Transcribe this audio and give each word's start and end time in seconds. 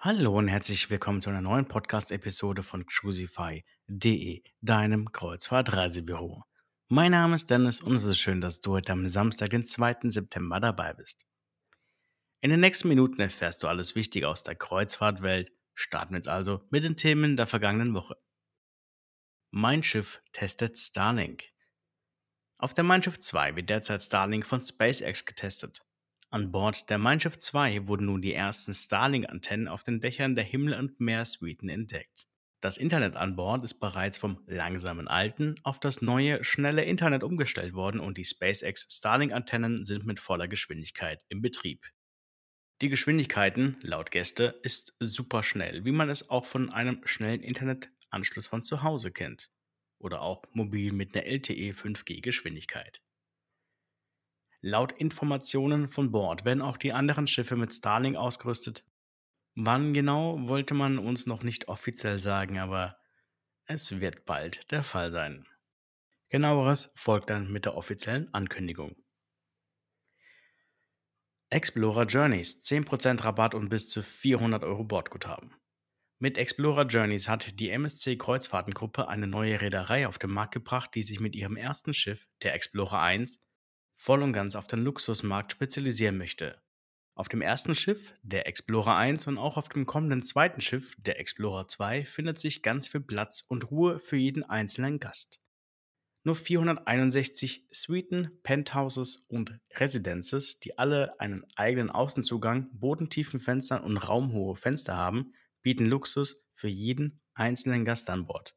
Hallo 0.00 0.38
und 0.38 0.46
herzlich 0.46 0.90
willkommen 0.90 1.20
zu 1.20 1.28
einer 1.28 1.40
neuen 1.40 1.66
Podcast-Episode 1.66 2.62
von 2.62 2.86
Crucify.de, 2.86 4.44
deinem 4.60 5.10
Kreuzfahrt-Reisebüro. 5.10 6.44
Mein 6.86 7.10
Name 7.10 7.34
ist 7.34 7.50
Dennis 7.50 7.80
und 7.80 7.96
es 7.96 8.04
ist 8.04 8.20
schön, 8.20 8.40
dass 8.40 8.60
du 8.60 8.74
heute 8.74 8.92
am 8.92 9.08
Samstag, 9.08 9.50
den 9.50 9.64
2. 9.64 10.02
September 10.04 10.60
dabei 10.60 10.94
bist. 10.94 11.26
In 12.40 12.50
den 12.50 12.60
nächsten 12.60 12.86
Minuten 12.86 13.20
erfährst 13.20 13.60
du 13.64 13.66
alles 13.66 13.96
Wichtige 13.96 14.28
aus 14.28 14.44
der 14.44 14.54
Kreuzfahrtwelt. 14.54 15.50
Starten 15.74 16.12
wir 16.12 16.18
jetzt 16.18 16.28
also 16.28 16.62
mit 16.70 16.84
den 16.84 16.96
Themen 16.96 17.36
der 17.36 17.48
vergangenen 17.48 17.92
Woche. 17.92 18.16
Mein 19.50 19.82
Schiff 19.82 20.22
testet 20.30 20.78
Starlink. 20.78 21.48
Auf 22.58 22.72
der 22.72 22.84
Mein 22.84 23.02
Schiff 23.02 23.18
2 23.18 23.56
wird 23.56 23.68
derzeit 23.68 24.00
Starlink 24.00 24.46
von 24.46 24.64
SpaceX 24.64 25.24
getestet. 25.24 25.84
An 26.30 26.52
Bord 26.52 26.90
der 26.90 26.98
Mein 26.98 27.20
Schiff 27.20 27.38
2 27.38 27.86
wurden 27.86 28.04
nun 28.04 28.20
die 28.20 28.34
ersten 28.34 28.74
Starlink-Antennen 28.74 29.66
auf 29.66 29.82
den 29.82 29.98
Dächern 29.98 30.34
der 30.34 30.44
Himmel- 30.44 30.78
und 30.78 31.00
Meersuiten 31.00 31.70
entdeckt. 31.70 32.26
Das 32.60 32.76
Internet 32.76 33.16
an 33.16 33.34
Bord 33.34 33.64
ist 33.64 33.80
bereits 33.80 34.18
vom 34.18 34.42
langsamen 34.46 35.08
alten 35.08 35.54
auf 35.62 35.80
das 35.80 36.02
neue, 36.02 36.44
schnelle 36.44 36.84
Internet 36.84 37.22
umgestellt 37.22 37.72
worden 37.72 37.98
und 37.98 38.18
die 38.18 38.26
SpaceX 38.26 38.88
Starlink-Antennen 38.90 39.86
sind 39.86 40.04
mit 40.04 40.18
voller 40.18 40.48
Geschwindigkeit 40.48 41.22
im 41.30 41.40
Betrieb. 41.40 41.86
Die 42.82 42.90
Geschwindigkeiten, 42.90 43.78
laut 43.80 44.10
Gäste, 44.10 44.60
ist 44.62 44.96
super 45.00 45.42
schnell, 45.42 45.86
wie 45.86 45.92
man 45.92 46.10
es 46.10 46.28
auch 46.28 46.44
von 46.44 46.70
einem 46.70 47.00
schnellen 47.06 47.40
Internetanschluss 47.40 48.46
von 48.46 48.62
zu 48.62 48.82
Hause 48.82 49.12
kennt. 49.12 49.50
Oder 49.98 50.20
auch 50.20 50.42
mobil 50.52 50.92
mit 50.92 51.16
einer 51.16 51.24
LTE 51.24 51.72
5G 51.72 52.20
Geschwindigkeit. 52.20 53.00
Laut 54.68 54.92
Informationen 54.92 55.88
von 55.88 56.12
Bord 56.12 56.44
werden 56.44 56.60
auch 56.60 56.76
die 56.76 56.92
anderen 56.92 57.26
Schiffe 57.26 57.56
mit 57.56 57.72
Starlink 57.72 58.18
ausgerüstet. 58.18 58.84
Wann 59.54 59.94
genau 59.94 60.46
wollte 60.46 60.74
man 60.74 60.98
uns 60.98 61.24
noch 61.24 61.42
nicht 61.42 61.68
offiziell 61.68 62.18
sagen, 62.18 62.58
aber 62.58 62.98
es 63.64 64.00
wird 64.00 64.26
bald 64.26 64.70
der 64.70 64.82
Fall 64.82 65.10
sein. 65.10 65.48
Genaueres 66.28 66.90
folgt 66.94 67.30
dann 67.30 67.50
mit 67.50 67.64
der 67.64 67.76
offiziellen 67.76 68.32
Ankündigung. 68.34 68.94
Explorer 71.48 72.04
Journeys 72.04 72.60
10% 72.62 73.24
Rabatt 73.24 73.54
und 73.54 73.70
bis 73.70 73.88
zu 73.88 74.02
400 74.02 74.64
Euro 74.64 74.84
Bordguthaben. 74.84 75.54
Mit 76.18 76.36
Explorer 76.36 76.84
Journeys 76.84 77.26
hat 77.26 77.58
die 77.58 77.70
MSC 77.70 78.18
Kreuzfahrtengruppe 78.18 79.08
eine 79.08 79.28
neue 79.28 79.62
Reederei 79.62 80.06
auf 80.06 80.18
den 80.18 80.30
Markt 80.30 80.52
gebracht, 80.52 80.90
die 80.94 81.02
sich 81.02 81.20
mit 81.20 81.34
ihrem 81.34 81.56
ersten 81.56 81.94
Schiff, 81.94 82.28
der 82.42 82.52
Explorer 82.52 83.00
1, 83.00 83.47
voll 83.98 84.22
und 84.22 84.32
ganz 84.32 84.56
auf 84.56 84.66
den 84.66 84.82
Luxusmarkt 84.84 85.52
spezialisieren 85.52 86.16
möchte. 86.16 86.62
Auf 87.14 87.28
dem 87.28 87.42
ersten 87.42 87.74
Schiff, 87.74 88.14
der 88.22 88.46
Explorer 88.46 88.96
1 88.96 89.26
und 89.26 89.38
auch 89.38 89.56
auf 89.56 89.68
dem 89.68 89.86
kommenden 89.86 90.22
zweiten 90.22 90.60
Schiff, 90.60 90.94
der 90.98 91.18
Explorer 91.18 91.66
2, 91.66 92.04
findet 92.04 92.38
sich 92.38 92.62
ganz 92.62 92.86
viel 92.86 93.00
Platz 93.00 93.44
und 93.46 93.70
Ruhe 93.72 93.98
für 93.98 94.16
jeden 94.16 94.44
einzelnen 94.44 95.00
Gast. 95.00 95.42
Nur 96.22 96.36
461 96.36 97.66
Suiten, 97.72 98.38
Penthouses 98.44 99.24
und 99.28 99.58
Residences, 99.74 100.60
die 100.60 100.78
alle 100.78 101.18
einen 101.18 101.44
eigenen 101.56 101.90
Außenzugang, 101.90 102.68
bodentiefen 102.72 103.40
Fenstern 103.40 103.82
und 103.82 103.96
raumhohe 103.96 104.54
Fenster 104.54 104.96
haben, 104.96 105.32
bieten 105.62 105.86
Luxus 105.86 106.40
für 106.54 106.68
jeden 106.68 107.20
einzelnen 107.34 107.84
Gast 107.84 108.10
an 108.10 108.26
Bord. 108.26 108.54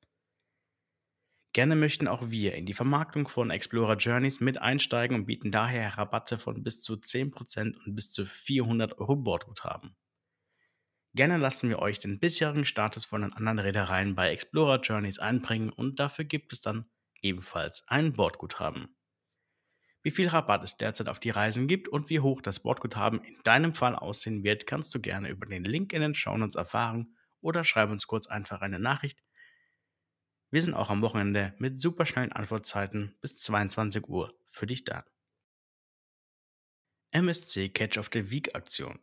Gerne 1.53 1.75
möchten 1.75 2.07
auch 2.07 2.29
wir 2.29 2.55
in 2.55 2.65
die 2.65 2.73
Vermarktung 2.73 3.27
von 3.27 3.49
Explorer 3.49 3.97
Journeys 3.97 4.39
mit 4.39 4.57
einsteigen 4.57 5.15
und 5.17 5.25
bieten 5.25 5.51
daher 5.51 5.97
Rabatte 5.97 6.39
von 6.39 6.63
bis 6.63 6.81
zu 6.81 6.93
10% 6.93 7.75
und 7.85 7.95
bis 7.95 8.11
zu 8.11 8.25
400 8.25 8.97
Euro 8.99 9.17
Bordguthaben. 9.17 9.97
Gerne 11.13 11.35
lassen 11.35 11.67
wir 11.67 11.79
euch 11.79 11.99
den 11.99 12.21
bisherigen 12.21 12.63
Status 12.63 13.03
von 13.03 13.23
den 13.23 13.33
anderen 13.33 13.59
Reedereien 13.59 14.15
bei 14.15 14.31
Explorer 14.31 14.79
Journeys 14.79 15.19
einbringen 15.19 15.69
und 15.69 15.99
dafür 15.99 16.23
gibt 16.23 16.53
es 16.53 16.61
dann 16.61 16.85
ebenfalls 17.21 17.85
ein 17.89 18.13
Bordguthaben. 18.13 18.95
Wie 20.03 20.11
viel 20.11 20.29
Rabatt 20.29 20.63
es 20.63 20.77
derzeit 20.77 21.09
auf 21.09 21.19
die 21.19 21.31
Reisen 21.31 21.67
gibt 21.67 21.89
und 21.89 22.09
wie 22.09 22.21
hoch 22.21 22.41
das 22.41 22.61
Bordguthaben 22.61 23.19
in 23.19 23.35
deinem 23.43 23.75
Fall 23.75 23.95
aussehen 23.95 24.45
wird, 24.45 24.65
kannst 24.67 24.95
du 24.95 25.01
gerne 25.01 25.27
über 25.27 25.45
den 25.45 25.65
Link 25.65 25.91
in 25.91 26.01
den 26.01 26.15
Shownotes 26.15 26.55
erfahren 26.55 27.17
oder 27.41 27.65
schreib 27.65 27.91
uns 27.91 28.07
kurz 28.07 28.27
einfach 28.27 28.61
eine 28.61 28.79
Nachricht 28.79 29.21
wir 30.51 30.61
sind 30.61 30.73
auch 30.73 30.89
am 30.89 31.01
Wochenende 31.01 31.53
mit 31.57 31.79
superschnellen 31.79 32.31
Antwortzeiten 32.31 33.15
bis 33.21 33.39
22 33.39 34.07
Uhr 34.07 34.33
für 34.49 34.67
dich 34.67 34.83
da. 34.83 35.05
MSC 37.11 37.69
Catch 37.69 37.97
of 37.97 38.09
the 38.13 38.29
Week 38.31 38.53
Aktion. 38.53 38.99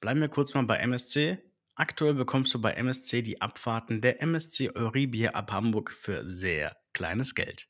Bleiben 0.00 0.20
wir 0.20 0.28
kurz 0.28 0.54
mal 0.54 0.64
bei 0.64 0.76
MSC. 0.76 1.38
Aktuell 1.74 2.14
bekommst 2.14 2.52
du 2.52 2.60
bei 2.60 2.72
MSC 2.72 3.22
die 3.22 3.40
Abfahrten 3.40 4.00
der 4.00 4.22
MSC 4.22 4.70
Euribia 4.74 5.30
ab 5.30 5.50
Hamburg 5.52 5.90
für 5.92 6.28
sehr 6.28 6.76
kleines 6.92 7.34
Geld. 7.34 7.68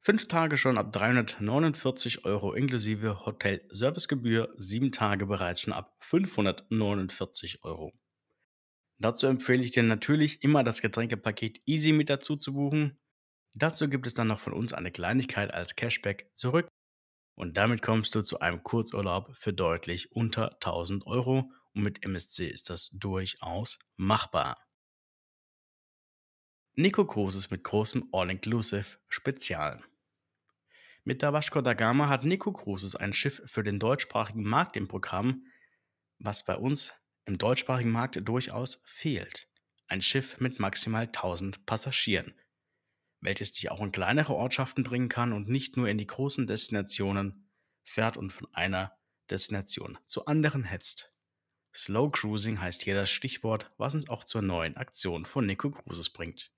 Fünf 0.00 0.28
Tage 0.28 0.58
schon 0.58 0.76
ab 0.76 0.92
349 0.92 2.24
Euro 2.24 2.52
inklusive 2.52 3.24
Hotel-Servicegebühr, 3.24 4.52
sieben 4.56 4.92
Tage 4.92 5.26
bereits 5.26 5.62
schon 5.62 5.72
ab 5.72 5.96
549 6.00 7.64
Euro. 7.64 7.92
Dazu 9.04 9.26
empfehle 9.26 9.62
ich 9.62 9.72
dir 9.72 9.82
natürlich 9.82 10.42
immer 10.42 10.64
das 10.64 10.80
Getränkepaket 10.80 11.60
Easy 11.66 11.92
mit 11.92 12.08
dazu 12.08 12.36
zu 12.36 12.54
buchen. 12.54 12.98
Dazu 13.52 13.90
gibt 13.90 14.06
es 14.06 14.14
dann 14.14 14.28
noch 14.28 14.40
von 14.40 14.54
uns 14.54 14.72
eine 14.72 14.90
Kleinigkeit 14.90 15.52
als 15.52 15.76
Cashback 15.76 16.30
zurück 16.32 16.68
und 17.34 17.58
damit 17.58 17.82
kommst 17.82 18.14
du 18.14 18.22
zu 18.22 18.40
einem 18.40 18.62
Kurzurlaub 18.62 19.36
für 19.36 19.52
deutlich 19.52 20.10
unter 20.12 20.54
1000 20.54 21.06
Euro 21.06 21.52
und 21.74 21.82
mit 21.82 22.02
MSC 22.02 22.48
ist 22.48 22.70
das 22.70 22.92
durchaus 22.94 23.78
machbar. 23.96 24.56
Nico 26.72 27.06
Cruises 27.06 27.50
mit 27.50 27.62
großem 27.62 28.08
All-Inclusive 28.10 28.96
Spezial. 29.08 29.84
Mit 31.02 31.20
der 31.20 31.34
Vasco 31.34 31.60
da 31.60 31.74
Gama 31.74 32.08
hat 32.08 32.24
Nico 32.24 32.54
Cruises 32.54 32.96
ein 32.96 33.12
Schiff 33.12 33.42
für 33.44 33.62
den 33.62 33.78
deutschsprachigen 33.78 34.44
Markt 34.44 34.78
im 34.78 34.88
Programm, 34.88 35.44
was 36.18 36.42
bei 36.46 36.56
uns 36.56 36.94
im 37.26 37.38
deutschsprachigen 37.38 37.90
Markt 37.90 38.20
durchaus 38.26 38.82
fehlt. 38.84 39.48
Ein 39.86 40.02
Schiff 40.02 40.40
mit 40.40 40.60
maximal 40.60 41.04
1000 41.04 41.66
Passagieren, 41.66 42.34
welches 43.20 43.52
dich 43.52 43.70
auch 43.70 43.82
in 43.82 43.92
kleinere 43.92 44.34
Ortschaften 44.34 44.82
bringen 44.82 45.08
kann 45.08 45.32
und 45.32 45.48
nicht 45.48 45.76
nur 45.76 45.88
in 45.88 45.98
die 45.98 46.06
großen 46.06 46.46
Destinationen 46.46 47.50
fährt 47.82 48.16
und 48.16 48.32
von 48.32 48.48
einer 48.52 48.96
Destination 49.30 49.98
zu 50.06 50.26
anderen 50.26 50.64
hetzt. 50.64 51.12
Slow 51.74 52.10
Cruising 52.10 52.60
heißt 52.60 52.82
hier 52.82 52.94
das 52.94 53.10
Stichwort, 53.10 53.72
was 53.78 53.94
uns 53.94 54.08
auch 54.08 54.24
zur 54.24 54.42
neuen 54.42 54.76
Aktion 54.76 55.24
von 55.24 55.46
Nico 55.46 55.70
Cruises 55.70 56.10
bringt. 56.10 56.52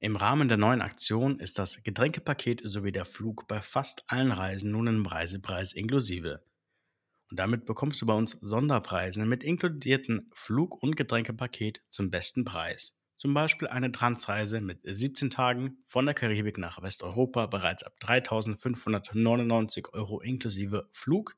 Im 0.00 0.16
Rahmen 0.16 0.48
der 0.48 0.56
neuen 0.56 0.80
Aktion 0.80 1.40
ist 1.40 1.58
das 1.58 1.82
Getränkepaket 1.82 2.62
sowie 2.64 2.92
der 2.92 3.04
Flug 3.04 3.48
bei 3.48 3.60
fast 3.60 4.04
allen 4.06 4.30
Reisen 4.30 4.70
nun 4.70 4.86
im 4.86 5.04
Reisepreis 5.04 5.72
inklusive. 5.72 6.47
Und 7.30 7.38
damit 7.38 7.66
bekommst 7.66 8.00
du 8.00 8.06
bei 8.06 8.14
uns 8.14 8.32
Sonderpreise 8.40 9.26
mit 9.26 9.42
inkludierten 9.42 10.30
Flug- 10.32 10.82
und 10.82 10.96
Getränkepaket 10.96 11.82
zum 11.90 12.10
besten 12.10 12.44
Preis. 12.44 12.98
Zum 13.18 13.34
Beispiel 13.34 13.66
eine 13.66 13.90
Transreise 13.90 14.60
mit 14.60 14.78
17 14.84 15.28
Tagen 15.28 15.82
von 15.86 16.06
der 16.06 16.14
Karibik 16.14 16.56
nach 16.56 16.80
Westeuropa 16.80 17.46
bereits 17.46 17.82
ab 17.82 17.94
3.599 18.00 19.92
Euro 19.92 20.20
inklusive 20.20 20.88
Flug. 20.92 21.36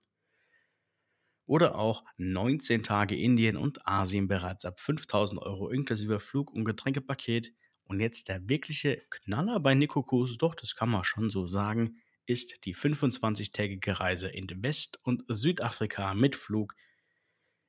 Oder 1.47 1.75
auch 1.77 2.05
19 2.19 2.83
Tage 2.83 3.17
Indien 3.17 3.57
und 3.57 3.85
Asien 3.89 4.29
bereits 4.29 4.65
ab 4.65 4.79
5.000 4.79 5.39
Euro 5.39 5.71
inklusive 5.71 6.21
Flug- 6.21 6.53
und 6.53 6.67
Getränkepaket. 6.67 7.53
Und 7.85 7.99
jetzt 7.99 8.29
der 8.29 8.49
wirkliche 8.49 9.03
Knaller 9.11 9.59
bei 9.59 9.75
Nikokus, 9.75 10.39
doch 10.39 10.55
das 10.55 10.77
kann 10.77 10.91
man 10.91 11.03
schon 11.03 11.31
so 11.31 11.47
sagen, 11.47 11.97
ist 12.31 12.65
die 12.65 12.77
25-tägige 12.77 13.99
Reise 13.99 14.29
in 14.29 14.47
West- 14.63 15.01
und 15.03 15.25
Südafrika 15.27 16.15
mit 16.15 16.37
Flug 16.37 16.77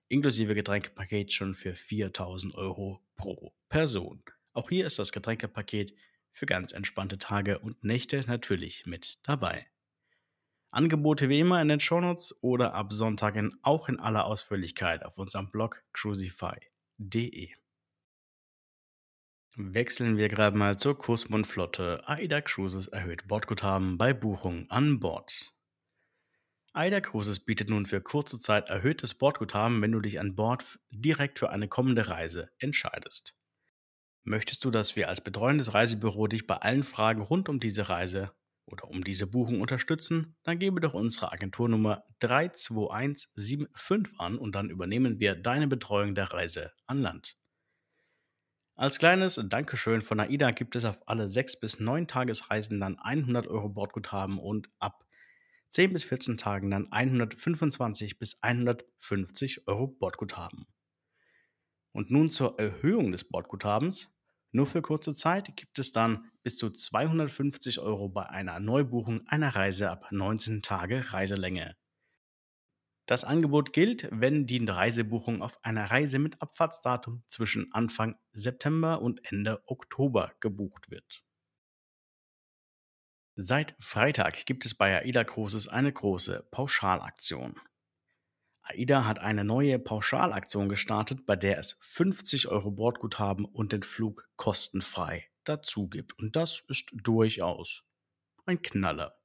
inklusive 0.08 0.54
Getränkepaket 0.54 1.34
schon 1.34 1.56
für 1.56 1.74
4000 1.74 2.54
Euro 2.54 3.02
pro 3.16 3.56
Person. 3.70 4.24
Auch 4.54 4.70
hier 4.70 4.86
ist 4.86 5.00
das 5.00 5.12
Getränkepaket 5.12 5.96
für 6.32 6.46
ganz 6.46 6.74
entspannte 6.74 7.18
Tage 7.18 7.58
und 7.58 7.84
Nächte 7.84 8.24
natürlich 8.28 8.86
mit 8.86 9.18
dabei. 9.24 9.66
Angebote 10.70 11.28
wie 11.28 11.40
immer 11.40 11.60
in 11.60 11.68
den 11.68 11.80
Shownotes 11.80 12.38
oder 12.44 12.76
ab 12.76 12.94
Sonntag 12.94 13.42
auch 13.64 13.90
in 13.90 14.00
aller 14.00 14.26
Ausführlichkeit 14.26 15.04
auf 15.04 15.18
unserem 15.18 15.50
Blog 15.50 15.84
crucify.de. 15.94 17.50
Wechseln 19.58 20.16
wir 20.16 20.30
gerade 20.30 20.58
mal 20.58 20.78
zur 20.78 20.98
Kursmundflotte. 20.98 22.08
AIDA 22.08 22.40
Cruises 22.40 22.88
erhöht 22.88 23.28
Bordguthaben 23.28 23.98
bei 23.98 24.14
Buchung 24.14 24.70
an 24.70 25.02
Bord. 25.02 25.54
AIDA 26.72 27.02
Cruises 27.02 27.42
bietet 27.42 27.70
nun 27.70 27.86
für 27.86 28.00
kurze 28.00 28.40
Zeit 28.40 28.70
erhöhtes 28.70 29.14
Bordguthaben, 29.14 29.82
wenn 29.82 29.92
du 29.92 30.00
dich 30.00 30.22
an 30.22 30.36
Bord 30.36 30.80
direkt 30.90 31.38
für 31.38 31.50
eine 31.50 31.68
kommende 31.68 32.08
Reise 32.08 32.50
entscheidest. 32.60 33.36
Möchtest 34.24 34.64
du, 34.64 34.72
dass 34.72 34.96
wir 34.96 35.10
als 35.10 35.20
betreuendes 35.20 35.74
Reisebüro 35.74 36.28
dich 36.28 36.48
bei 36.48 36.56
allen 36.56 36.84
Fragen 36.84 37.22
rund 37.22 37.50
um 37.50 37.60
diese 37.60 37.90
Reise 37.90 38.32
oder 38.66 38.88
um 38.88 39.04
diese 39.04 39.28
Buchung 39.28 39.60
unterstützen, 39.60 40.38
dann 40.44 40.60
gebe 40.60 40.80
doch 40.80 40.94
unsere 40.94 41.34
Agenturnummer 41.34 42.06
32175 42.20 44.18
an 44.18 44.38
und 44.38 44.56
dann 44.56 44.70
übernehmen 44.70 45.20
wir 45.20 45.36
deine 45.36 45.68
Betreuung 45.68 46.16
der 46.16 46.32
Reise 46.32 46.72
an 46.86 47.02
Land. 47.02 47.41
Als 48.82 48.98
kleines 48.98 49.40
Dankeschön 49.46 50.02
von 50.02 50.20
AIDA 50.20 50.50
gibt 50.50 50.76
es 50.76 50.86
auf 50.86 51.08
alle 51.08 51.30
6 51.30 51.60
bis 51.60 51.80
9 51.80 52.08
Tagesreisen 52.08 52.80
dann 52.80 52.98
100 52.98 53.46
Euro 53.46 53.70
Bordguthaben 53.70 54.40
und 54.40 54.72
ab 54.80 55.06
10 55.70 55.94
bis 55.94 56.04
14 56.04 56.36
Tagen 56.36 56.72
dann 56.72 56.92
125 56.92 58.18
bis 58.18 58.42
150 58.42 59.68
Euro 59.68 59.86
Bordguthaben. 59.86 60.66
Und 61.92 62.10
nun 62.10 62.32
zur 62.32 62.58
Erhöhung 62.58 63.12
des 63.12 63.24
Bordguthabens. 63.24 64.10
Nur 64.52 64.66
für 64.66 64.82
kurze 64.82 65.14
Zeit 65.14 65.56
gibt 65.56 65.78
es 65.78 65.92
dann 65.92 66.32
bis 66.42 66.58
zu 66.58 66.72
250 66.72 67.78
Euro 67.82 68.10
bei 68.10 68.32
einer 68.32 68.60
Neubuchung 68.60 69.22
einer 69.28 69.56
Reise 69.56 69.92
ab 69.92 70.08
19 70.10 70.64
Tage 70.64 71.14
Reiselänge. 71.14 71.76
Das 73.06 73.24
Angebot 73.24 73.74
gilt, 73.74 74.08
wenn 74.12 74.46
die 74.46 74.64
Reisebuchung 74.66 75.42
auf 75.42 75.64
einer 75.64 75.90
Reise 75.92 76.20
mit 76.20 76.42
Abfahrtsdatum 76.42 77.24
zwischen 77.28 77.72
Anfang 77.74 78.16
September 78.32 79.02
und 79.02 79.26
Ende 79.32 79.62
Oktober 79.66 80.34
gebucht 80.40 80.90
wird. 80.92 81.24
Seit 83.36 83.76
Freitag 83.80 84.46
gibt 84.46 84.66
es 84.66 84.76
bei 84.76 85.02
AIDA 85.02 85.24
Cruises 85.24 85.68
eine 85.68 85.92
große 85.92 86.48
Pauschalaktion. 86.52 87.60
AIDA 88.64 89.06
hat 89.06 89.20
eine 89.20 89.44
neue 89.44 89.80
Pauschalaktion 89.80 90.70
gestartet, 90.70 91.26
bei 91.26 91.36
der 91.36 91.58
es 91.58 91.78
50 91.80 92.50
Euro 92.50 92.72
Bordguthaben 92.72 93.46
und 93.46 93.72
den 93.72 93.84
Flug 93.84 94.30
kostenfrei 94.36 95.28
dazu 95.44 95.88
gibt. 95.90 96.18
Und 96.20 96.36
das 96.36 96.64
ist 96.68 96.92
durchaus 96.94 97.84
ein 98.46 98.62
Knaller. 98.62 99.21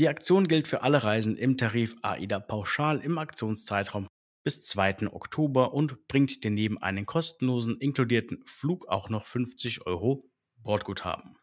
Die 0.00 0.08
Aktion 0.08 0.48
gilt 0.48 0.66
für 0.66 0.82
alle 0.82 1.04
Reisen 1.04 1.36
im 1.36 1.58
Tarif 1.58 1.94
AIDA 2.00 2.40
Pauschal 2.40 3.00
im 3.00 3.18
Aktionszeitraum 3.18 4.06
bis 4.42 4.62
2. 4.62 5.12
Oktober 5.12 5.74
und 5.74 6.08
bringt 6.08 6.42
dir 6.42 6.50
neben 6.50 6.78
einem 6.78 7.04
kostenlosen 7.04 7.76
inkludierten 7.76 8.42
Flug 8.46 8.88
auch 8.88 9.10
noch 9.10 9.26
50 9.26 9.86
Euro 9.86 10.24
Bordguthaben. 10.56 11.36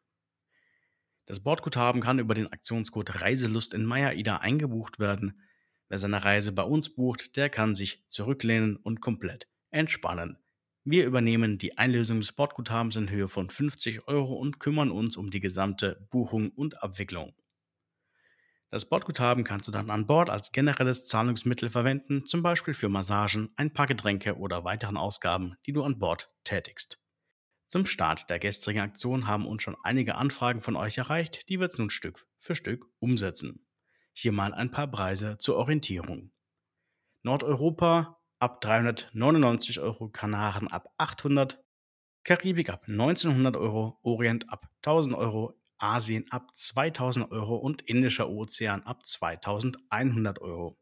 Das 1.27 1.39
Bordguthaben 1.39 2.01
kann 2.01 2.18
über 2.18 2.33
den 2.33 2.51
Aktionscode 2.51 3.21
Reiselust 3.21 3.75
in 3.75 3.86
MyAIDA 3.86 4.38
eingebucht 4.38 4.98
werden 4.98 5.39
Wer 5.88 6.00
seine 6.00 6.25
Reise 6.25 6.51
bei 6.51 6.63
uns 6.63 6.95
bucht, 6.95 7.36
der 7.36 7.51
kann 7.51 7.75
sich 7.75 8.06
zurücklehnen 8.09 8.75
und 8.75 9.01
komplett 9.01 9.48
entspannen. 9.69 10.39
Wir 10.83 11.06
übernehmen 11.06 11.59
die 11.59 11.77
Einlösung 11.77 12.21
des 12.21 12.31
Bordguthabens 12.31 12.95
in 12.95 13.12
Höhe 13.12 13.27
von 13.27 13.51
50 13.51 14.07
Euro 14.07 14.33
und 14.33 14.59
kümmern 14.59 14.89
uns 14.89 15.15
um 15.15 15.30
die 15.30 15.42
gesamte 15.42 16.07
Buchung 16.09 16.50
und 16.50 16.81
Abwicklung. 16.81 17.36
Das 18.69 18.90
Bordguthaben 18.90 19.46
kannst 19.46 19.69
du 19.69 19.72
dann 19.72 19.90
an 19.90 20.08
Bord 20.08 20.30
als 20.30 20.52
generelles 20.52 21.06
Zahlungsmittel 21.06 21.69
verwenden, 21.69 22.25
zum 22.25 22.44
Beispiel 22.44 22.74
für 22.74 22.90
Massagen, 22.90 23.50
ein 23.56 23.72
paar 23.72 23.88
Getränke 23.88 24.38
oder 24.38 24.66
weiteren 24.66 24.98
Ausgaben, 24.98 25.56
die 25.66 25.72
du 25.72 25.84
an 25.84 26.00
Bord 26.00 26.30
tätigst. 26.44 27.00
Zum 27.68 27.86
Start 27.86 28.30
der 28.30 28.40
gestrigen 28.40 28.81
Aktion 28.81 29.25
haben 29.25 29.48
uns 29.48 29.64
schon 29.64 29.78
einige 29.84 30.16
Anfragen 30.16 30.62
von 30.62 30.75
euch 30.75 30.98
erreicht, 30.98 31.48
die 31.48 31.60
wir 31.60 31.66
jetzt 31.66 31.80
nun 31.80 31.90
Stück 31.90 32.28
für 32.38 32.56
Stück 32.56 32.86
umsetzen. 33.00 33.66
Hier 34.12 34.34
mal 34.34 34.54
ein 34.54 34.72
paar 34.72 34.88
Preise 34.88 35.38
zur 35.38 35.56
Orientierung. 35.56 36.31
Nordeuropa 37.24 38.22
ab 38.40 38.62
399 38.62 39.80
Euro, 39.80 40.10
Kanaren 40.10 40.68
ab 40.68 40.94
800, 40.98 41.64
Karibik 42.24 42.69
ab 42.69 42.84
1900 42.88 43.56
Euro, 43.56 44.00
Orient 44.02 44.50
ab 44.50 44.68
1000 44.81 45.16
Euro, 45.16 45.56
Asien 45.78 46.26
ab 46.32 46.56
2000 46.56 47.32
Euro 47.32 47.58
und 47.58 47.82
Indischer 47.84 48.30
Ozean 48.30 48.84
ab 48.84 49.06
2100 49.06 50.40
Euro. 50.40 50.78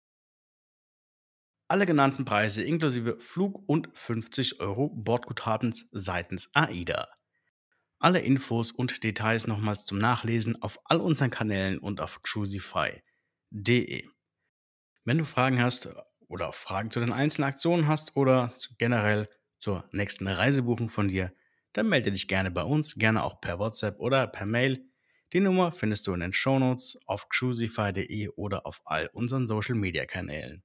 Alle 1.68 1.86
genannten 1.86 2.26
Preise 2.26 2.64
inklusive 2.64 3.20
Flug 3.20 3.68
und 3.68 3.90
50 3.98 4.60
Euro 4.60 4.90
Bordguthabens 4.90 5.88
seitens 5.92 6.54
AIDA. 6.54 7.08
Alle 8.00 8.20
Infos 8.20 8.72
und 8.72 9.04
Details 9.04 9.48
nochmals 9.48 9.86
zum 9.86 9.98
Nachlesen 9.98 10.62
auf 10.62 10.80
all 10.86 11.00
unseren 11.00 11.32
Kanälen 11.32 11.80
und 11.80 12.02
auf 12.02 12.22
Cruisify 12.22 13.02
www.ftf.de. 13.52 14.08
Wenn 15.04 15.18
du 15.18 15.26
Fragen 15.26 15.62
hast 15.62 15.90
oder 16.28 16.52
Fragen 16.52 16.92
zu 16.92 17.00
den 17.00 17.14
einzelnen 17.14 17.50
Aktionen 17.50 17.88
hast 17.88 18.16
oder 18.16 18.54
generell 18.78 19.30
zur 19.60 19.88
nächsten 19.92 20.28
Reisebuchung 20.28 20.90
von 20.90 21.08
dir, 21.08 21.34
dann 21.76 21.90
melde 21.90 22.12
dich 22.12 22.28
gerne 22.30 22.52
bei 22.52 22.64
uns, 22.64 22.96
gerne 22.96 23.24
auch 23.24 23.42
per 23.42 23.60
WhatsApp 23.60 24.00
oder 24.00 24.28
per 24.28 24.46
Mail. 24.46 24.86
Die 25.34 25.42
Nummer 25.42 25.74
findest 25.74 26.08
du 26.08 26.14
in 26.14 26.22
den 26.22 26.32
Shownotes 26.32 26.98
auf 27.06 27.28
cruisify.de 27.28 28.30
oder 28.30 28.66
auf 28.66 28.82
all 28.86 29.10
unseren 29.12 29.46
Social 29.46 29.76
Media 29.76 30.06
Kanälen. 30.06 30.64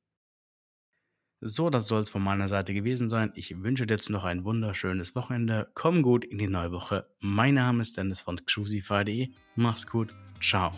So, 1.40 1.68
das 1.70 1.88
soll 1.88 2.02
es 2.02 2.10
von 2.10 2.22
meiner 2.22 2.46
Seite 2.46 2.74
gewesen 2.74 3.08
sein. 3.08 3.32
Ich 3.34 3.60
wünsche 3.60 3.86
dir 3.86 3.94
jetzt 3.94 4.10
noch 4.10 4.24
ein 4.24 4.44
wunderschönes 4.44 5.16
Wochenende. 5.16 5.70
Komm 5.74 6.02
gut 6.02 6.24
in 6.24 6.38
die 6.38 6.46
neue 6.46 6.70
Woche. 6.70 7.08
Mein 7.18 7.54
Name 7.54 7.82
ist 7.82 7.96
Dennis 7.96 8.20
von 8.20 8.44
cruisify.de. 8.44 9.30
Mach's 9.56 9.86
gut. 9.86 10.14
Ciao. 10.40 10.72